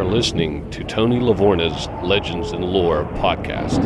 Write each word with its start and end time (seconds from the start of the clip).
are 0.00 0.04
listening 0.04 0.68
to 0.70 0.82
Tony 0.82 1.20
Lavorna's 1.20 1.86
Legends 2.02 2.52
and 2.52 2.64
Lore 2.64 3.04
podcast. 3.16 3.82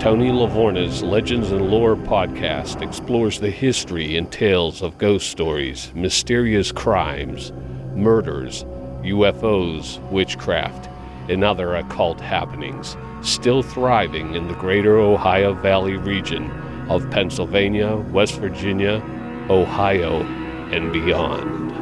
Tony 0.00 0.30
Lavorna's 0.30 1.00
Legends 1.04 1.52
and 1.52 1.70
Lore 1.70 1.94
podcast 1.94 2.82
explores 2.82 3.38
the 3.38 3.52
history 3.52 4.16
and 4.16 4.32
tales 4.32 4.82
of 4.82 4.98
ghost 4.98 5.30
stories, 5.30 5.92
mysterious 5.94 6.72
crimes, 6.72 7.52
murders, 7.94 8.64
UFOs, 9.04 10.00
witchcraft, 10.10 10.88
and 11.30 11.44
other 11.44 11.76
occult 11.76 12.20
happenings 12.20 12.96
still 13.22 13.62
thriving 13.62 14.34
in 14.34 14.48
the 14.48 14.54
greater 14.54 14.98
Ohio 14.98 15.54
Valley 15.54 15.96
region 15.96 16.50
of 16.88 17.08
Pennsylvania, 17.12 17.94
West 18.10 18.34
Virginia, 18.40 19.00
Ohio, 19.48 20.24
and 20.70 20.92
beyond. 20.92 21.72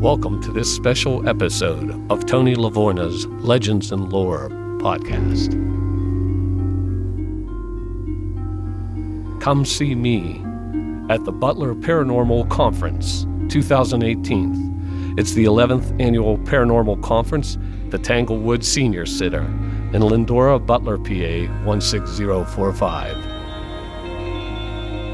Welcome 0.00 0.40
to 0.42 0.52
this 0.52 0.74
special 0.74 1.28
episode 1.28 1.90
of 2.10 2.24
Tony 2.24 2.54
Lavorna's 2.54 3.26
Legends 3.26 3.92
and 3.92 4.10
Lore 4.10 4.48
podcast. 4.78 5.52
Come 9.42 9.64
see 9.66 9.94
me 9.94 10.42
at 11.10 11.24
the 11.24 11.32
Butler 11.32 11.74
Paranormal 11.74 12.48
Conference 12.48 13.26
2018. 13.50 15.14
It's 15.18 15.34
the 15.34 15.44
11th 15.44 16.00
annual 16.00 16.38
paranormal 16.38 17.02
conference, 17.02 17.58
the 17.90 17.98
Tanglewood 17.98 18.64
Senior 18.64 19.04
Center 19.04 19.46
in 19.92 20.02
Lyndora, 20.02 20.58
Butler, 20.64 20.98
PA 20.98 21.46
16045. 21.64 23.16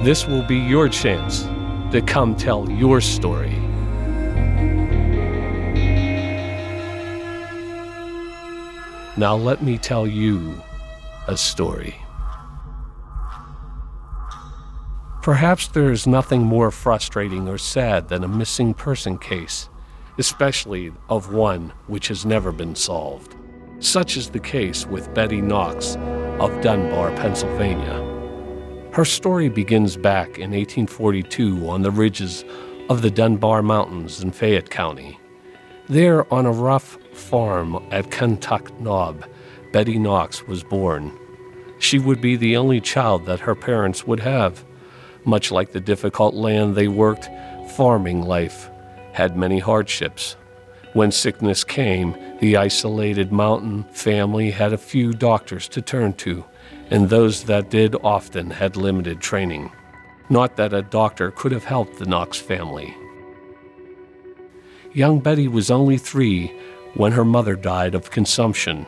This 0.04 0.26
will 0.26 0.42
be 0.42 0.58
your 0.58 0.88
chance 0.88 1.44
to 1.92 2.02
come 2.04 2.34
tell 2.34 2.68
your 2.68 3.00
story. 3.00 3.54
Now, 9.16 9.36
let 9.36 9.62
me 9.62 9.78
tell 9.78 10.08
you 10.08 10.60
a 11.28 11.36
story. 11.36 11.94
Perhaps 15.22 15.68
there 15.68 15.92
is 15.92 16.04
nothing 16.04 16.42
more 16.42 16.72
frustrating 16.72 17.48
or 17.48 17.58
sad 17.58 18.08
than 18.08 18.24
a 18.24 18.28
missing 18.28 18.74
person 18.74 19.18
case, 19.18 19.68
especially 20.18 20.92
of 21.08 21.32
one 21.32 21.72
which 21.86 22.08
has 22.08 22.26
never 22.26 22.50
been 22.50 22.74
solved. 22.74 23.36
Such 23.84 24.16
is 24.16 24.30
the 24.30 24.40
case 24.40 24.86
with 24.86 25.12
Betty 25.12 25.42
Knox 25.42 25.96
of 26.40 26.58
Dunbar, 26.62 27.14
Pennsylvania. 27.16 28.00
Her 28.94 29.04
story 29.04 29.50
begins 29.50 29.98
back 29.98 30.38
in 30.38 30.52
1842 30.52 31.68
on 31.68 31.82
the 31.82 31.90
ridges 31.90 32.46
of 32.88 33.02
the 33.02 33.10
Dunbar 33.10 33.60
Mountains 33.60 34.22
in 34.22 34.30
Fayette 34.30 34.70
County. 34.70 35.18
There, 35.86 36.32
on 36.32 36.46
a 36.46 36.50
rough 36.50 36.96
farm 37.12 37.76
at 37.90 38.10
Kentuck 38.10 38.72
Knob, 38.80 39.22
Betty 39.70 39.98
Knox 39.98 40.48
was 40.48 40.64
born. 40.64 41.12
She 41.78 41.98
would 41.98 42.22
be 42.22 42.36
the 42.36 42.56
only 42.56 42.80
child 42.80 43.26
that 43.26 43.40
her 43.40 43.54
parents 43.54 44.06
would 44.06 44.20
have. 44.20 44.64
Much 45.26 45.52
like 45.52 45.72
the 45.72 45.80
difficult 45.80 46.34
land 46.34 46.74
they 46.74 46.88
worked, 46.88 47.28
farming 47.76 48.22
life 48.22 48.70
had 49.12 49.36
many 49.36 49.58
hardships. 49.58 50.36
When 50.94 51.10
sickness 51.10 51.64
came, 51.64 52.16
the 52.38 52.56
isolated 52.56 53.32
mountain 53.32 53.82
family 53.90 54.52
had 54.52 54.72
a 54.72 54.78
few 54.78 55.12
doctors 55.12 55.68
to 55.70 55.82
turn 55.82 56.12
to, 56.14 56.44
and 56.88 57.08
those 57.08 57.44
that 57.44 57.68
did 57.68 57.96
often 58.04 58.50
had 58.50 58.76
limited 58.76 59.20
training. 59.20 59.72
Not 60.30 60.56
that 60.56 60.72
a 60.72 60.82
doctor 60.82 61.32
could 61.32 61.50
have 61.50 61.64
helped 61.64 61.98
the 61.98 62.06
Knox 62.06 62.38
family. 62.38 62.96
Young 64.92 65.18
Betty 65.18 65.48
was 65.48 65.68
only 65.68 65.98
three 65.98 66.56
when 66.94 67.10
her 67.10 67.24
mother 67.24 67.56
died 67.56 67.96
of 67.96 68.12
consumption. 68.12 68.86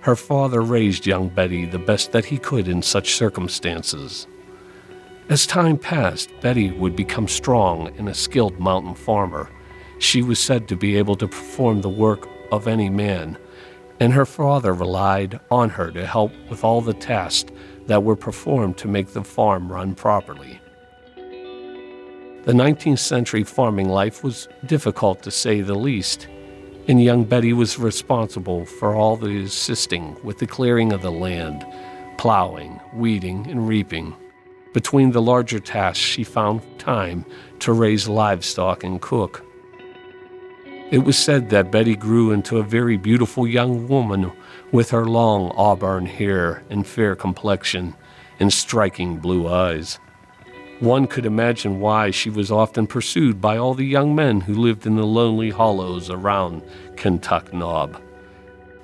Her 0.00 0.16
father 0.16 0.62
raised 0.62 1.06
young 1.06 1.28
Betty 1.28 1.66
the 1.66 1.78
best 1.78 2.12
that 2.12 2.24
he 2.24 2.38
could 2.38 2.68
in 2.68 2.80
such 2.80 3.16
circumstances. 3.16 4.26
As 5.28 5.46
time 5.46 5.76
passed, 5.76 6.30
Betty 6.40 6.70
would 6.70 6.96
become 6.96 7.28
strong 7.28 7.88
and 7.98 8.08
a 8.08 8.14
skilled 8.14 8.58
mountain 8.58 8.94
farmer. 8.94 9.50
She 10.02 10.20
was 10.20 10.40
said 10.40 10.66
to 10.66 10.76
be 10.76 10.96
able 10.96 11.14
to 11.14 11.28
perform 11.28 11.80
the 11.80 11.88
work 11.88 12.28
of 12.50 12.66
any 12.66 12.90
man, 12.90 13.38
and 14.00 14.12
her 14.12 14.26
father 14.26 14.74
relied 14.74 15.38
on 15.48 15.70
her 15.70 15.92
to 15.92 16.04
help 16.04 16.32
with 16.50 16.64
all 16.64 16.80
the 16.80 16.92
tasks 16.92 17.52
that 17.86 18.02
were 18.02 18.16
performed 18.16 18.76
to 18.78 18.88
make 18.88 19.12
the 19.12 19.22
farm 19.22 19.70
run 19.70 19.94
properly. 19.94 20.60
The 21.14 22.52
19th 22.52 22.98
century 22.98 23.44
farming 23.44 23.90
life 23.90 24.24
was 24.24 24.48
difficult 24.66 25.22
to 25.22 25.30
say 25.30 25.60
the 25.60 25.76
least, 25.76 26.26
and 26.88 27.00
young 27.00 27.22
Betty 27.22 27.52
was 27.52 27.78
responsible 27.78 28.66
for 28.66 28.96
all 28.96 29.16
the 29.16 29.44
assisting 29.44 30.16
with 30.24 30.38
the 30.38 30.48
clearing 30.48 30.92
of 30.92 31.02
the 31.02 31.12
land, 31.12 31.64
plowing, 32.18 32.80
weeding, 32.92 33.46
and 33.48 33.68
reaping. 33.68 34.16
Between 34.74 35.12
the 35.12 35.22
larger 35.22 35.60
tasks, 35.60 36.04
she 36.04 36.24
found 36.24 36.60
time 36.80 37.24
to 37.60 37.72
raise 37.72 38.08
livestock 38.08 38.82
and 38.82 39.00
cook. 39.00 39.46
It 40.92 41.04
was 41.04 41.16
said 41.16 41.48
that 41.48 41.70
Betty 41.70 41.96
grew 41.96 42.32
into 42.32 42.58
a 42.58 42.62
very 42.62 42.98
beautiful 42.98 43.46
young 43.46 43.88
woman 43.88 44.30
with 44.72 44.90
her 44.90 45.06
long 45.06 45.50
auburn 45.56 46.04
hair 46.04 46.64
and 46.68 46.86
fair 46.86 47.16
complexion 47.16 47.94
and 48.38 48.52
striking 48.52 49.16
blue 49.16 49.48
eyes. 49.48 49.98
One 50.80 51.06
could 51.06 51.24
imagine 51.24 51.80
why 51.80 52.10
she 52.10 52.28
was 52.28 52.52
often 52.52 52.86
pursued 52.86 53.40
by 53.40 53.56
all 53.56 53.72
the 53.72 53.86
young 53.86 54.14
men 54.14 54.42
who 54.42 54.52
lived 54.52 54.84
in 54.84 54.96
the 54.96 55.06
lonely 55.06 55.48
hollows 55.48 56.10
around 56.10 56.62
Kentuck 56.98 57.54
Knob. 57.54 57.98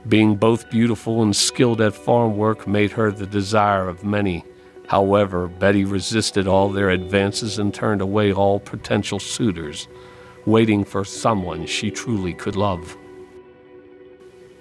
Being 0.08 0.36
both 0.36 0.70
beautiful 0.70 1.22
and 1.22 1.36
skilled 1.36 1.82
at 1.82 1.92
farm 1.92 2.38
work 2.38 2.66
made 2.66 2.92
her 2.92 3.12
the 3.12 3.26
desire 3.26 3.86
of 3.86 4.02
many. 4.02 4.46
However, 4.86 5.46
Betty 5.46 5.84
resisted 5.84 6.46
all 6.46 6.70
their 6.70 6.88
advances 6.88 7.58
and 7.58 7.74
turned 7.74 8.00
away 8.00 8.32
all 8.32 8.60
potential 8.60 9.18
suitors, 9.18 9.88
waiting 10.48 10.84
for 10.84 11.04
someone 11.04 11.66
she 11.66 11.90
truly 11.90 12.34
could 12.34 12.56
love. 12.56 12.96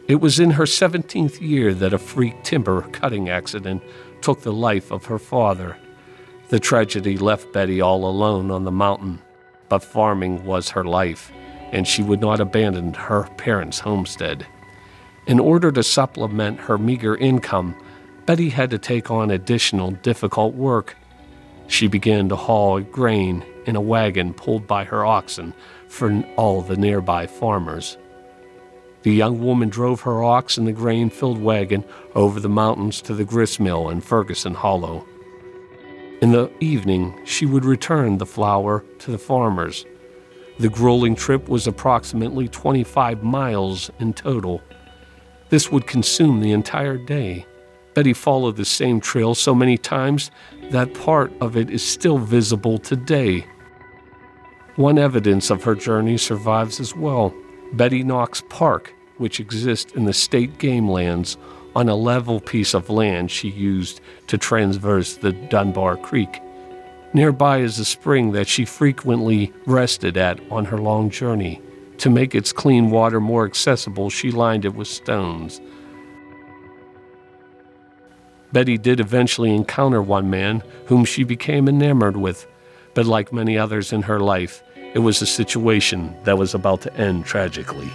It 0.08 0.22
was 0.22 0.40
in 0.40 0.52
her 0.52 0.66
17th 0.66 1.42
year 1.42 1.74
that 1.74 1.94
a 1.94 1.98
freak 1.98 2.44
timber 2.44 2.82
cutting 2.84 3.30
accident 3.30 3.84
took 4.22 4.42
the 4.42 4.54
life 4.54 4.92
of 4.92 5.06
her 5.06 5.20
father 5.20 5.78
the 6.50 6.60
tragedy 6.62 7.18
left 7.18 7.52
Betty 7.52 7.82
all 7.82 8.06
alone 8.06 8.52
on 8.52 8.64
the 8.64 8.72
mountain, 8.72 9.20
but 9.68 9.84
farming 9.84 10.46
was 10.46 10.70
her 10.70 10.86
life, 10.86 11.30
and 11.74 11.86
she 11.86 12.02
would 12.02 12.22
not 12.22 12.40
abandon 12.40 12.94
her 12.94 13.24
parents' 13.36 13.80
homestead. 13.80 14.48
In 15.26 15.42
order 15.42 15.74
to 15.74 15.84
supplement 15.84 16.62
her 16.62 16.78
meager 16.78 17.18
income, 17.18 17.76
Betty 18.26 18.48
had 18.48 18.70
to 18.70 18.78
take 18.78 19.12
on 19.12 19.30
additional 19.30 19.92
difficult 19.92 20.54
work. 20.54 20.96
She 21.68 21.88
began 21.88 22.30
to 22.30 22.38
haul 22.38 22.80
grain 22.80 23.44
in 23.66 23.76
a 23.76 23.82
wagon 23.82 24.34
pulled 24.34 24.66
by 24.66 24.86
her 24.86 25.06
oxen 25.06 25.54
for 25.88 26.24
all 26.36 26.62
the 26.62 26.78
nearby 26.78 27.28
farmers. 27.28 27.98
The 29.04 29.14
young 29.14 29.40
woman 29.42 29.70
drove 29.70 30.02
her 30.02 30.24
ox 30.24 30.58
and 30.58 30.68
the 30.68 30.74
grain 30.74 31.10
filled 31.10 31.42
wagon 31.42 31.86
over 32.16 32.40
the 32.40 32.50
mountains 32.50 33.02
to 33.04 33.14
the 33.14 33.24
grist 33.24 33.60
mill 33.60 33.90
in 33.90 34.02
Ferguson 34.02 34.54
Hollow. 34.54 35.06
In 36.22 36.32
the 36.32 36.52
evening, 36.60 37.18
she 37.26 37.46
would 37.46 37.64
return 37.64 38.18
the 38.18 38.26
flour 38.26 38.84
to 39.00 39.12
the 39.12 39.18
farmers. 39.20 39.86
The 40.60 40.70
grueling 40.70 41.16
trip 41.16 41.48
was 41.48 41.68
approximately 41.68 42.48
25 42.48 43.24
miles 43.24 43.92
in 44.00 44.14
total. 44.14 44.62
This 45.50 45.72
would 45.72 45.86
consume 45.86 46.42
the 46.42 46.52
entire 46.52 46.98
day. 46.98 47.46
Betty 47.94 48.14
followed 48.14 48.58
the 48.58 48.66
same 48.66 49.00
trail 49.00 49.36
so 49.36 49.54
many 49.54 49.78
times 49.78 50.32
that 50.72 50.94
part 50.96 51.32
of 51.40 51.56
it 51.56 51.70
is 51.70 51.82
still 51.82 52.18
visible 52.18 52.80
today. 52.80 53.46
One 54.78 55.00
evidence 55.00 55.50
of 55.50 55.64
her 55.64 55.74
journey 55.74 56.18
survives 56.18 56.80
as 56.80 56.96
well 56.96 57.34
Betty 57.74 58.04
Knox 58.04 58.44
Park, 58.48 58.94
which 59.18 59.40
exists 59.40 59.92
in 59.94 60.06
the 60.06 60.14
state 60.14 60.60
game 60.60 60.88
lands 60.88 61.36
on 61.76 61.90
a 61.90 61.96
level 61.96 62.40
piece 62.40 62.76
of 62.76 62.92
land 62.92 63.32
she 63.32 63.50
used 63.50 64.02
to 64.28 64.38
traverse 64.38 65.16
the 65.16 65.32
Dunbar 65.32 65.98
Creek. 65.98 66.42
Nearby 67.16 67.58
is 67.58 67.80
a 67.80 67.86
spring 67.86 68.34
that 68.34 68.48
she 68.48 68.66
frequently 68.66 69.52
rested 69.66 70.16
at 70.16 70.40
on 70.52 70.66
her 70.66 70.78
long 70.78 71.10
journey. 71.10 71.60
To 71.98 72.12
make 72.12 72.36
its 72.36 72.54
clean 72.54 72.92
water 72.92 73.20
more 73.20 73.46
accessible, 73.48 74.12
she 74.12 74.30
lined 74.30 74.64
it 74.64 74.76
with 74.76 74.88
stones. 74.88 75.60
Betty 78.54 78.78
did 78.78 79.00
eventually 79.00 79.56
encounter 79.56 80.04
one 80.04 80.30
man 80.30 80.62
whom 80.86 81.04
she 81.04 81.24
became 81.24 81.68
enamored 81.68 82.16
with, 82.16 82.46
but 82.94 83.08
like 83.08 83.34
many 83.34 83.58
others 83.58 83.92
in 83.92 84.04
her 84.04 84.20
life, 84.20 84.62
it 84.94 85.00
was 85.00 85.22
a 85.22 85.26
situation 85.26 86.16
that 86.24 86.38
was 86.38 86.54
about 86.54 86.82
to 86.82 86.94
end 86.96 87.26
tragically. 87.26 87.90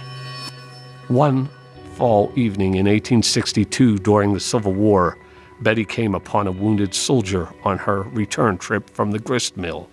One 1.07 1.49
fall 1.95 2.31
evening 2.35 2.75
in 2.75 2.85
1862 2.85 3.99
during 3.99 4.33
the 4.33 4.39
Civil 4.39 4.73
War, 4.73 5.17
Betty 5.61 5.85
came 5.85 6.15
upon 6.15 6.47
a 6.47 6.51
wounded 6.51 6.93
soldier 6.93 7.47
on 7.63 7.77
her 7.77 8.01
return 8.03 8.57
trip 8.57 8.89
from 8.89 9.11
the 9.11 9.19
grist 9.19 9.57
mill. 9.57 9.89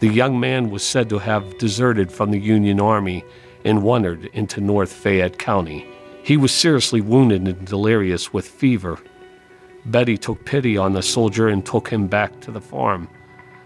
The 0.00 0.08
young 0.08 0.38
man 0.38 0.70
was 0.70 0.82
said 0.82 1.08
to 1.08 1.18
have 1.18 1.58
deserted 1.58 2.10
from 2.10 2.30
the 2.30 2.38
Union 2.38 2.80
Army 2.80 3.24
and 3.64 3.82
wandered 3.82 4.26
into 4.32 4.60
North 4.60 4.92
Fayette 4.92 5.38
County. 5.38 5.86
He 6.22 6.36
was 6.36 6.52
seriously 6.52 7.00
wounded 7.00 7.46
and 7.46 7.66
delirious 7.66 8.32
with 8.32 8.46
fever. 8.46 8.98
Betty 9.86 10.16
took 10.18 10.44
pity 10.44 10.76
on 10.76 10.92
the 10.92 11.02
soldier 11.02 11.48
and 11.48 11.64
took 11.64 11.88
him 11.88 12.06
back 12.06 12.40
to 12.40 12.50
the 12.50 12.60
farm. 12.60 13.08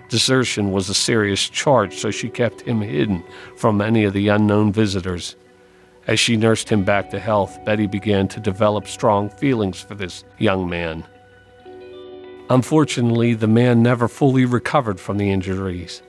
Desertion 0.08 0.72
was 0.72 0.88
a 0.88 0.94
serious 0.94 1.48
charge, 1.48 1.96
so 1.96 2.10
she 2.10 2.30
kept 2.30 2.62
him 2.62 2.80
hidden 2.80 3.22
from 3.56 3.80
any 3.80 4.04
of 4.04 4.14
the 4.14 4.28
unknown 4.28 4.72
visitors. 4.72 5.36
As 6.06 6.18
she 6.18 6.36
nursed 6.36 6.70
him 6.70 6.84
back 6.84 7.10
to 7.10 7.20
health, 7.20 7.62
Betty 7.66 7.86
began 7.86 8.28
to 8.28 8.40
develop 8.40 8.86
strong 8.86 9.28
feelings 9.28 9.80
for 9.80 9.94
this 9.94 10.24
young 10.38 10.68
man. 10.68 11.04
Unfortunately, 12.48 13.34
the 13.34 13.46
man 13.46 13.82
never 13.82 14.08
fully 14.08 14.46
recovered 14.46 14.98
from 14.98 15.18
the 15.18 15.30
injuries. 15.30 16.02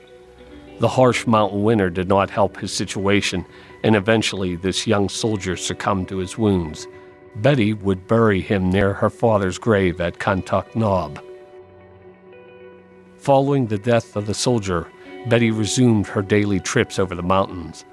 The 0.80 0.88
harsh 0.88 1.28
mountain 1.28 1.64
winter 1.64 1.90
did 1.90 2.08
not 2.08 2.30
help 2.30 2.56
his 2.56 2.72
situation, 2.72 3.46
and 3.84 3.98
eventually 3.98 4.56
this 4.56 4.88
young 4.88 5.10
soldier 5.10 5.58
succumbed 5.58 6.08
to 6.08 6.18
his 6.18 6.38
wounds. 6.38 6.88
Betty 7.36 7.74
would 7.74 8.08
bury 8.08 8.40
him 8.40 8.70
near 8.70 8.94
her 8.94 9.10
father's 9.10 9.58
grave 9.58 10.00
at 10.00 10.20
Kentuck 10.20 10.74
Knob. 10.78 11.22
Following 13.20 13.68
the 13.68 13.78
death 13.78 14.16
of 14.16 14.28
the 14.28 14.34
soldier, 14.34 14.88
Betty 15.28 15.52
resumed 15.52 16.08
her 16.08 16.22
daily 16.22 16.62
trips 16.62 16.98
over 16.98 17.16
the 17.16 17.22
mountains. 17.22 17.84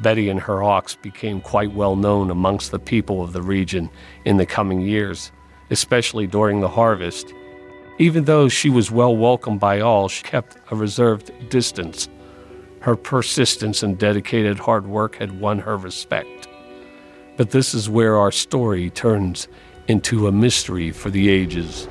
Betty 0.00 0.28
and 0.28 0.38
her 0.38 0.62
ox 0.62 0.94
became 0.94 1.40
quite 1.40 1.72
well 1.72 1.96
known 1.96 2.30
amongst 2.30 2.70
the 2.70 2.78
people 2.78 3.22
of 3.22 3.32
the 3.32 3.40
region 3.40 3.88
in 4.26 4.36
the 4.36 4.44
coming 4.44 4.82
years, 4.82 5.32
especially 5.70 6.26
during 6.26 6.60
the 6.60 6.68
harvest. 6.68 7.32
Even 7.98 8.24
though 8.24 8.46
she 8.46 8.68
was 8.68 8.90
well 8.90 9.16
welcomed 9.16 9.58
by 9.58 9.80
all, 9.80 10.06
she 10.06 10.22
kept 10.22 10.58
a 10.70 10.76
reserved 10.76 11.32
distance. 11.48 12.10
Her 12.80 12.94
persistence 12.94 13.82
and 13.82 13.98
dedicated 13.98 14.58
hard 14.58 14.86
work 14.86 15.16
had 15.16 15.40
won 15.40 15.60
her 15.60 15.78
respect. 15.78 16.46
But 17.38 17.52
this 17.52 17.72
is 17.72 17.88
where 17.88 18.18
our 18.18 18.30
story 18.30 18.90
turns 18.90 19.48
into 19.88 20.28
a 20.28 20.32
mystery 20.32 20.92
for 20.92 21.08
the 21.08 21.30
ages. 21.30 21.88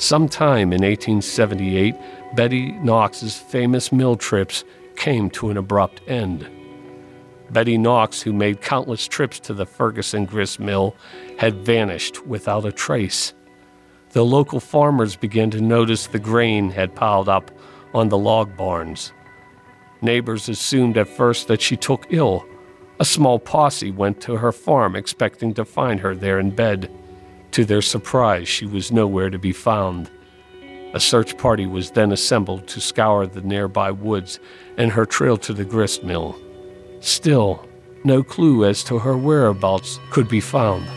Sometime 0.00 0.72
in 0.72 0.82
1878, 0.82 1.96
Betty 2.36 2.70
Knox's 2.70 3.36
famous 3.36 3.90
mill 3.90 4.14
trips 4.14 4.62
came 4.94 5.28
to 5.30 5.50
an 5.50 5.56
abrupt 5.56 6.02
end. 6.06 6.48
Betty 7.50 7.76
Knox, 7.76 8.22
who 8.22 8.32
made 8.32 8.60
countless 8.60 9.08
trips 9.08 9.40
to 9.40 9.52
the 9.52 9.66
Ferguson 9.66 10.24
grist 10.24 10.60
mill, 10.60 10.94
had 11.38 11.66
vanished 11.66 12.24
without 12.28 12.64
a 12.64 12.70
trace. 12.70 13.34
The 14.10 14.24
local 14.24 14.60
farmers 14.60 15.16
began 15.16 15.50
to 15.50 15.60
notice 15.60 16.06
the 16.06 16.20
grain 16.20 16.70
had 16.70 16.94
piled 16.94 17.28
up 17.28 17.50
on 17.92 18.08
the 18.08 18.18
log 18.18 18.56
barns. 18.56 19.12
Neighbors 20.00 20.48
assumed 20.48 20.96
at 20.96 21.08
first 21.08 21.48
that 21.48 21.60
she 21.60 21.76
took 21.76 22.06
ill. 22.10 22.46
A 23.00 23.04
small 23.04 23.40
posse 23.40 23.90
went 23.90 24.20
to 24.20 24.36
her 24.36 24.52
farm 24.52 24.94
expecting 24.94 25.54
to 25.54 25.64
find 25.64 25.98
her 25.98 26.14
there 26.14 26.38
in 26.38 26.50
bed. 26.50 26.88
To 27.52 27.64
their 27.64 27.82
surprise, 27.82 28.48
she 28.48 28.66
was 28.66 28.92
nowhere 28.92 29.30
to 29.30 29.38
be 29.38 29.52
found. 29.52 30.10
A 30.94 31.00
search 31.00 31.36
party 31.36 31.66
was 31.66 31.90
then 31.90 32.12
assembled 32.12 32.66
to 32.68 32.80
scour 32.80 33.26
the 33.26 33.42
nearby 33.42 33.90
woods 33.90 34.40
and 34.76 34.92
her 34.92 35.04
trail 35.04 35.36
to 35.38 35.52
the 35.52 35.64
grist 35.64 36.02
mill. 36.02 36.38
Still, 37.00 37.66
no 38.04 38.22
clue 38.22 38.64
as 38.64 38.82
to 38.84 38.98
her 38.98 39.16
whereabouts 39.16 40.00
could 40.10 40.28
be 40.28 40.40
found. 40.40 40.88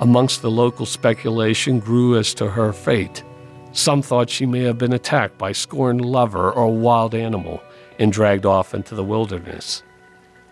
Amongst 0.00 0.40
the 0.40 0.50
local 0.50 0.86
speculation 0.86 1.78
grew 1.78 2.16
as 2.16 2.32
to 2.34 2.48
her 2.48 2.72
fate. 2.72 3.22
Some 3.72 4.02
thought 4.02 4.30
she 4.30 4.46
may 4.46 4.62
have 4.62 4.78
been 4.78 4.92
attacked 4.92 5.36
by 5.36 5.52
scorned 5.52 6.04
lover 6.04 6.50
or 6.50 6.74
wild 6.74 7.14
animal 7.14 7.62
and 7.98 8.12
dragged 8.12 8.46
off 8.46 8.72
into 8.72 8.94
the 8.94 9.04
wilderness. 9.04 9.82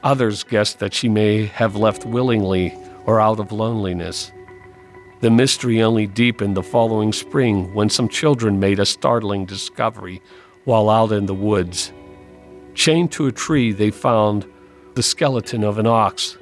Others 0.02 0.44
guessed 0.44 0.78
that 0.78 0.94
she 0.94 1.08
may 1.08 1.46
have 1.46 1.76
left 1.76 2.04
willingly 2.04 2.76
or 3.08 3.18
out 3.18 3.40
of 3.40 3.52
loneliness. 3.52 4.30
The 5.20 5.30
mystery 5.30 5.80
only 5.82 6.06
deepened 6.06 6.54
the 6.54 6.62
following 6.62 7.14
spring 7.14 7.72
when 7.72 7.88
some 7.88 8.06
children 8.06 8.60
made 8.60 8.78
a 8.78 8.84
startling 8.84 9.46
discovery 9.46 10.20
while 10.64 10.90
out 10.90 11.12
in 11.12 11.24
the 11.24 11.34
woods. 11.34 11.90
Chained 12.74 13.10
to 13.12 13.26
a 13.26 13.32
tree, 13.32 13.72
they 13.72 13.90
found 13.90 14.46
the 14.94 15.02
skeleton 15.02 15.64
of 15.64 15.78
an 15.78 15.86
ox. 15.86 16.36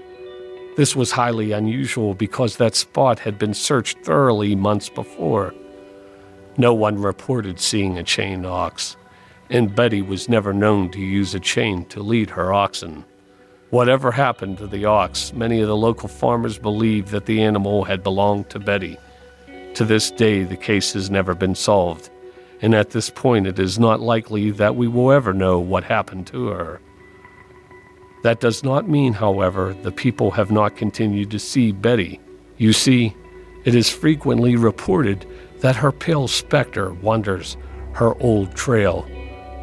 This 0.77 0.97
was 0.97 1.13
highly 1.13 1.53
unusual 1.53 2.15
because 2.15 2.57
that 2.57 2.75
spot 2.75 3.21
had 3.21 3.39
been 3.39 3.55
searched 3.55 4.01
thoroughly 4.01 4.57
months 4.57 4.89
before. 4.89 5.55
No 6.59 6.75
one 6.75 7.01
reported 7.01 7.61
seeing 7.61 7.97
a 7.97 8.03
chained 8.03 8.45
ox, 8.45 8.97
and 9.51 9.73
Betty 9.73 10.03
was 10.03 10.29
never 10.29 10.53
known 10.53 10.91
to 10.91 11.01
use 11.01 11.33
a 11.33 11.41
chain 11.41 11.85
to 11.87 12.03
lead 12.03 12.31
her 12.31 12.53
oxen. 12.53 13.05
Whatever 13.71 14.13
happened 14.13 14.59
to 14.59 14.69
the 14.69 14.85
ox, 14.85 15.33
many 15.33 15.61
of 15.61 15.67
the 15.67 15.77
local 15.77 16.09
farmers 16.09 16.57
believed 16.57 17.09
that 17.09 17.27
the 17.27 17.43
animal 17.43 17.83
had 17.83 18.05
belonged 18.05 18.49
to 18.51 18.61
Betty. 18.61 18.97
To 19.75 19.85
this 19.85 20.13
day, 20.13 20.45
the 20.45 20.57
case 20.57 20.93
has 20.93 21.11
never 21.11 21.35
been 21.35 21.57
solved, 21.57 22.09
and 22.63 22.77
at 22.77 22.91
this 22.91 23.11
point, 23.11 23.49
it 23.49 23.59
is 23.59 23.77
not 23.77 24.01
likely 24.01 24.53
that 24.53 24.77
we 24.77 24.87
will 24.87 25.11
ever 25.11 25.35
know 25.35 25.59
what 25.59 25.83
happened 25.83 26.29
to 26.29 26.47
her. 26.47 26.81
That 28.23 28.39
does 28.39 28.63
not 28.63 28.89
mean, 28.89 29.13
however, 29.13 29.75
the 29.83 29.93
people 29.93 30.31
have 30.31 30.53
not 30.53 30.77
continued 30.77 31.33
to 31.33 31.41
see 31.41 31.73
Betty. 31.73 32.21
You 32.59 32.73
see, 32.73 33.17
it 33.65 33.75
is 33.75 33.91
frequently 33.91 34.55
reported 34.55 35.27
that 35.59 35.75
her 35.75 35.91
pale 35.91 36.29
specter 36.29 36.93
wanders 36.95 37.57
her 37.95 38.15
old 38.23 38.55
trail, 38.55 39.09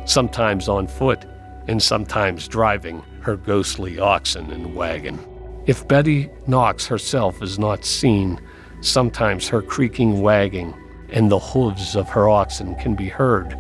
sometimes 0.06 0.68
on 0.68 0.88
foot 0.88 1.24
and 1.70 1.82
sometimes 1.82 2.50
driving 2.50 3.02
her 3.24 3.38
ghostly 3.38 4.00
oxen 4.00 4.52
and 4.52 4.76
wagon. 4.76 5.20
If 5.66 5.88
Betty 5.88 6.30
Knox 6.46 6.86
herself 6.86 7.42
is 7.42 7.58
not 7.58 7.86
seen, 7.86 8.40
sometimes 8.82 9.48
her 9.48 9.62
creaking 9.62 10.22
wagging 10.22 10.74
and 11.10 11.32
the 11.32 11.40
hooves 11.40 11.96
of 11.96 12.10
her 12.10 12.28
oxen 12.28 12.76
can 12.76 12.96
be 12.96 13.08
heard. 13.08 13.58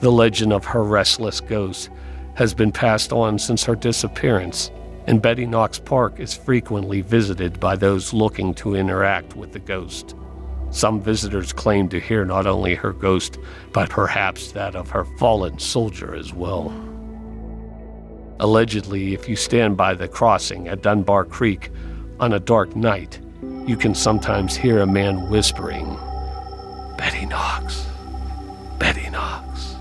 The 0.00 0.12
legend 0.12 0.52
of 0.52 0.64
her 0.66 0.82
restless 0.82 1.40
ghost 1.40 1.88
has 2.34 2.52
been 2.52 2.72
passed 2.72 3.12
on 3.12 3.38
since 3.38 3.64
her 3.64 3.76
disappearance, 3.76 4.70
and 5.06 5.22
Betty 5.22 5.46
Knox 5.46 5.78
Park 5.78 6.20
is 6.20 6.34
frequently 6.34 7.00
visited 7.00 7.60
by 7.60 7.76
those 7.76 8.12
looking 8.12 8.52
to 8.54 8.74
interact 8.74 9.36
with 9.36 9.52
the 9.52 9.58
ghost. 9.58 10.14
Some 10.70 11.00
visitors 11.00 11.52
claim 11.52 11.88
to 11.90 12.00
hear 12.00 12.24
not 12.24 12.46
only 12.46 12.74
her 12.74 12.92
ghost, 12.92 13.38
but 13.72 13.90
perhaps 13.90 14.52
that 14.52 14.74
of 14.74 14.90
her 14.90 15.04
fallen 15.04 15.58
soldier 15.58 16.14
as 16.14 16.32
well. 16.32 16.72
Allegedly, 18.42 19.14
if 19.14 19.28
you 19.28 19.36
stand 19.36 19.76
by 19.76 19.94
the 19.94 20.08
crossing 20.08 20.66
at 20.66 20.82
Dunbar 20.82 21.24
Creek 21.24 21.70
on 22.18 22.32
a 22.32 22.40
dark 22.40 22.74
night, 22.74 23.20
you 23.68 23.76
can 23.76 23.94
sometimes 23.94 24.56
hear 24.56 24.80
a 24.80 24.86
man 24.86 25.30
whispering, 25.30 25.96
Betty 26.98 27.24
Knox, 27.24 27.86
Betty 28.80 29.08
Knox. 29.10 29.76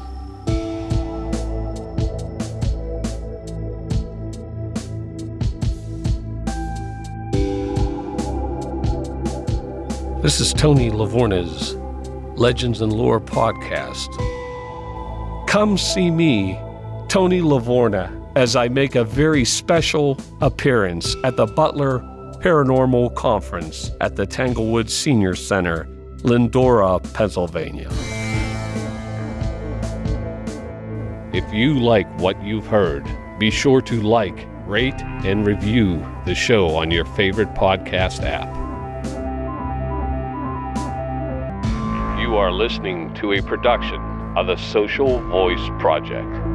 This 10.22 10.39
is 10.39 10.53
Tony 10.53 10.91
Lavorna's 10.91 11.74
Legends 12.39 12.82
and 12.82 12.94
Lore 12.94 13.20
podcast. 13.20 14.08
Come 15.48 15.80
see 15.80 16.12
me, 16.12 16.60
Tony 17.08 17.41
Lavorna 17.41 18.21
as 18.36 18.56
I 18.56 18.70
make 18.70 18.96
a 18.96 19.04
very 19.04 19.44
special 19.44 20.18
appearance 20.40 21.16
at 21.24 21.36
the 21.36 21.46
Butler 21.46 22.00
Paranormal 22.42 23.14
Conference 23.16 23.92
at 24.00 24.16
the 24.16 24.26
Tanglewood 24.26 24.90
Senior 24.90 25.36
Center, 25.36 25.88
Lyndora, 26.24 27.02
Pennsylvania. 27.14 27.90
If 31.34 31.54
you 31.54 31.80
like 31.80 32.08
what 32.20 32.42
you've 32.44 32.68
heard, 32.68 33.06
be 33.40 33.52
sure 33.52 33.82
to 33.82 34.02
like, 34.02 34.48
rate, 34.66 35.02
and 35.24 35.46
review 35.46 36.06
the 36.26 36.36
show 36.36 36.76
on 36.76 36.90
your 36.92 37.06
favorite 37.06 37.54
podcast 37.54 38.24
app. 38.24 38.50
You 42.20 42.38
are 42.38 42.52
listening 42.52 43.14
to 43.16 43.34
a 43.34 43.42
production 43.42 44.02
of 44.38 44.48
the 44.48 44.56
Social 44.58 45.20
Voice 45.30 45.70
Project. 45.80 46.50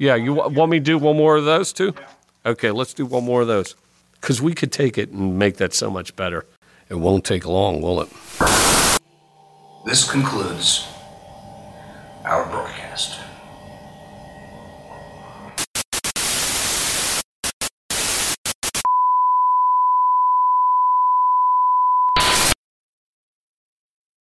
Yeah, 0.00 0.14
you 0.14 0.32
want 0.32 0.70
me 0.70 0.78
to 0.78 0.82
do 0.82 0.96
one 0.96 1.18
more 1.18 1.36
of 1.36 1.44
those 1.44 1.74
too? 1.74 1.94
Okay, 2.46 2.70
let's 2.70 2.94
do 2.94 3.04
one 3.04 3.22
more 3.22 3.42
of 3.42 3.48
those. 3.48 3.74
Because 4.18 4.40
we 4.40 4.54
could 4.54 4.72
take 4.72 4.96
it 4.96 5.10
and 5.10 5.38
make 5.38 5.58
that 5.58 5.74
so 5.74 5.90
much 5.90 6.16
better. 6.16 6.46
It 6.88 6.94
won't 6.94 7.22
take 7.26 7.44
long, 7.44 7.82
will 7.82 8.00
it? 8.00 8.08
This 9.84 10.10
concludes 10.10 10.88
our 12.24 12.46
broadcast. 12.46 12.69